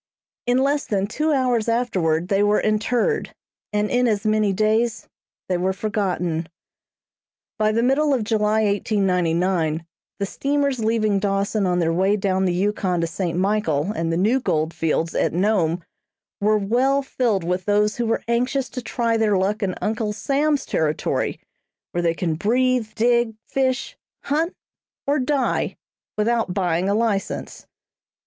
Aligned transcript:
In 0.47 0.57
less 0.63 0.85
than 0.87 1.05
two 1.05 1.31
hours 1.31 1.69
afterward 1.69 2.29
they 2.29 2.41
were 2.41 2.59
interred, 2.59 3.35
and 3.71 3.87
in 3.91 4.07
as 4.07 4.25
many 4.25 4.51
days 4.51 5.07
they 5.47 5.57
were 5.57 5.73
forgotten. 5.73 6.49
By 7.59 7.71
the 7.71 7.83
middle 7.83 8.11
of 8.11 8.23
July, 8.23 8.63
1899, 8.63 9.85
the 10.17 10.25
steamers 10.25 10.79
leaving 10.83 11.19
Dawson 11.19 11.67
on 11.67 11.77
their 11.77 11.93
way 11.93 12.17
down 12.17 12.45
the 12.45 12.53
Yukon 12.55 12.99
to 13.01 13.05
St. 13.05 13.37
Michael 13.37 13.91
and 13.91 14.11
the 14.11 14.17
new 14.17 14.39
gold 14.39 14.73
fields 14.73 15.13
at 15.13 15.33
Nome, 15.33 15.83
were 16.39 16.57
well 16.57 17.03
filled 17.03 17.43
with 17.43 17.65
those 17.65 17.97
who 17.97 18.07
were 18.07 18.23
anxious 18.27 18.69
to 18.69 18.81
try 18.81 19.17
their 19.17 19.37
luck 19.37 19.61
in 19.61 19.75
Uncle 19.83 20.13
Sam's 20.13 20.65
territory 20.65 21.39
where 21.91 22.01
they 22.01 22.15
can 22.15 22.33
breathe, 22.33 22.87
dig, 22.95 23.35
fish, 23.47 23.95
hunt, 24.23 24.55
or 25.05 25.19
die 25.19 25.77
without 26.17 26.55
buying 26.55 26.89
a 26.89 26.95
license. 26.95 27.67